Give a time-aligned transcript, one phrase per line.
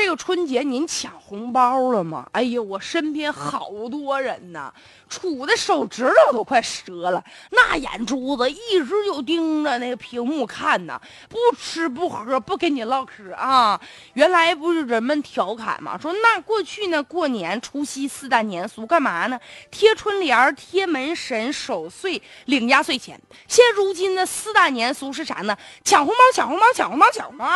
[0.00, 2.24] 这个春节您抢红包了吗？
[2.30, 4.72] 哎呀，我身边好多人呐，
[5.10, 13.80] 杵的手指头都快折了，那眼珠子一直就盯着那个屏幕看呢，不吃不喝不跟你唠嗑啊。
[14.12, 19.40] 原来不是人们调侃嘛，说那过去呢，过年除夕四大年俗干嘛呢？
[19.72, 23.20] 贴春联、贴门神、守岁、领压岁钱。
[23.48, 25.58] 现如今的四大年俗是啥呢？
[25.82, 27.48] 抢红包，抢红包，抢红包，抢红包。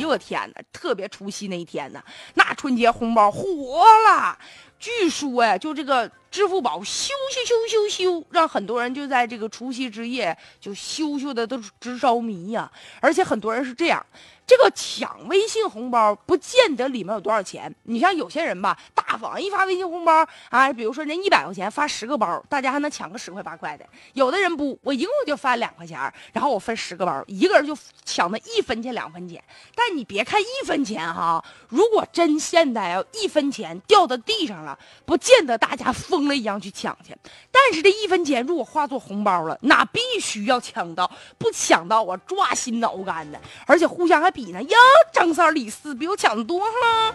[0.00, 0.62] 哎呦我天哪！
[0.72, 4.38] 特别除夕那一天呢，那春节红包火了。
[4.78, 7.10] 据说呀，就这个支付宝咻咻
[7.44, 12.70] 咻咻咻，让很多人就在这个除夕之夜就咻咻的都直着迷呀。
[13.00, 14.04] 而且很多人是这样。
[14.46, 23.86] 这个抢微信红包不见得里面有多少钱，你像有些人吧，大方一发微信红包啊，比如说人一百块钱发十个包，大家还能抢个十块八块的。
[24.14, 29.40] 有的人不，我一共就发两块钱，然后我分十个包，一个人就抢那一分钱两分钱。
[29.76, 37.16] 但你别看一分钱哈，如果真现在要一分钱掉到地上了，不见得大家疯疯了一样去抢去。
[37.50, 44.52] 但是这一分钱如果化作红包了，那必须要抢到，不抢到啊，抓心挠肝的，而且互相还比。
[44.52, 44.76] 呢呀，
[45.12, 47.14] 张三李四比我抢的多哈，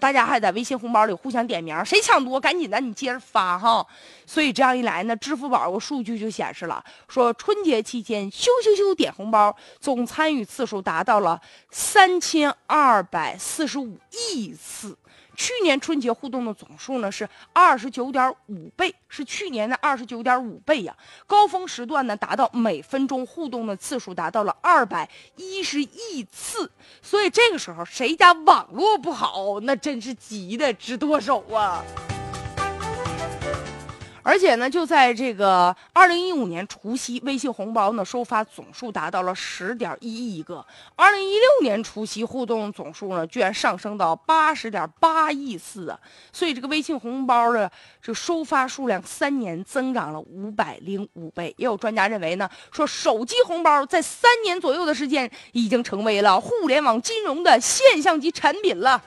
[0.00, 3.84] 大家还在微信红包里互相点名，谁抢多赶紧的，你接着发哈。
[4.24, 13.98] 所以这样一来呢，支付宝个数据就显示了，说春节期间咻咻咻点红包总参与次数达到了三千二百四十五
[14.32, 14.96] 亿次。
[15.36, 20.96] 去年春节互动的总数呢是二十九点五倍，是去年的二十九点五倍呀。
[21.26, 26.70] 高峰时段呢达到每分钟互动的次数达到了二百一十亿次，
[27.02, 31.84] 所以这个时候谁家网络不好，那真是急的直剁手啊。
[34.24, 40.64] 而且呢，就在这个二零一五年除夕，微信红包呢收发总数达到了十点一亿个。
[40.96, 46.00] 二零一六年除夕互动总数呢，居然上升到八十点八亿次啊！
[46.32, 51.54] 所以这个微信红包的这收发数量三年增长了五百零五倍。
[51.58, 59.02] 也有专家认为呢，说手机红包在三年左右的时间已经成为了互联网金融的现象级产品了。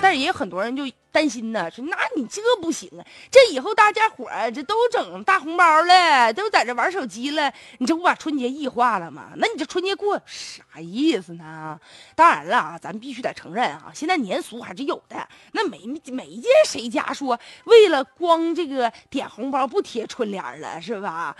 [0.00, 0.84] 但是也有很多人就。
[1.12, 3.04] 担心呢，说那你这不行啊！
[3.30, 9.32] 这以后大家伙儿这都整大红包了，都在这玩手机了，你这不把春节异化了吗？
[9.36, 11.78] 那你这春节过啥意思呢？
[12.16, 15.28] 当然了啊，咱必须得承认啊，现在年俗还是有的。
[15.52, 21.36] 那没没见谁家说为了光这个点红包不贴春联了，是吧？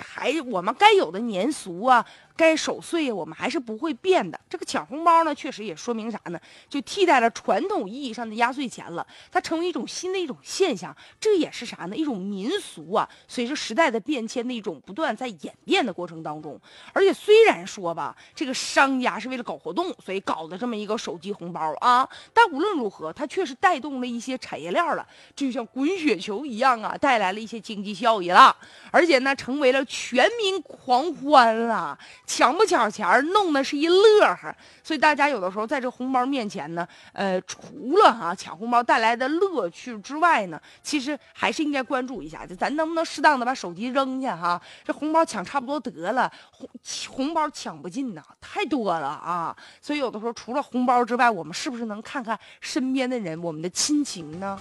[0.00, 2.06] 还我们该有的年俗啊。
[2.38, 4.38] 该守岁，我们还是不会变的。
[4.48, 6.38] 这个抢红包呢，确实也说明啥呢？
[6.68, 10.94] 就替代了传统意义上的压岁钱了，它成为一种新的一种现象。
[11.20, 11.96] 这也是啥呢？
[11.96, 16.60] 一种民俗啊，随着时代的变迁的一种不断在演变的过程当中。
[16.92, 28.54] 而且虽然说吧，这个商家是为了搞活动，所以搞的这么一个手机红包啊，但无论如何，它确实带动了一些产业链了，就像滚雪球一样啊，带来了一些经济效益了。
[28.90, 31.98] 而且呢，成为了全民狂欢了。
[32.26, 44.60] 抢不抢钱弄的是一乐呵，所以大家有的时候在这红包面前呢，呃，除了哈抢红包带带来的乐趣之外呢，其实还是应该关注一下，就咱能不能适当的把手机扔下哈？
[44.84, 46.68] 这红包抢差不多得了，红
[47.08, 49.56] 红包抢不进呐，太多了啊！
[49.80, 54.60] 所以有的时候除了红包之外，我们是不是能看看身边的人，我们的亲情呢？